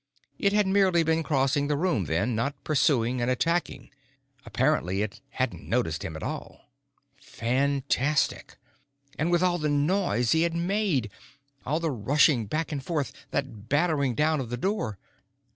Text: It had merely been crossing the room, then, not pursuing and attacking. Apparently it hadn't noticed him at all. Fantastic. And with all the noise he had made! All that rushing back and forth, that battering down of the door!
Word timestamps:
It 0.39 0.51
had 0.51 0.65
merely 0.65 1.03
been 1.03 1.21
crossing 1.21 1.67
the 1.67 1.77
room, 1.77 2.05
then, 2.05 2.33
not 2.33 2.55
pursuing 2.63 3.21
and 3.21 3.29
attacking. 3.29 3.91
Apparently 4.47 5.03
it 5.03 5.21
hadn't 5.29 5.69
noticed 5.69 6.03
him 6.03 6.15
at 6.15 6.23
all. 6.23 6.71
Fantastic. 7.21 8.57
And 9.19 9.29
with 9.29 9.43
all 9.43 9.59
the 9.59 9.69
noise 9.69 10.31
he 10.31 10.41
had 10.41 10.55
made! 10.55 11.11
All 11.67 11.79
that 11.79 11.91
rushing 11.91 12.47
back 12.47 12.71
and 12.71 12.83
forth, 12.83 13.11
that 13.29 13.69
battering 13.69 14.15
down 14.15 14.39
of 14.39 14.49
the 14.49 14.57
door! 14.57 14.97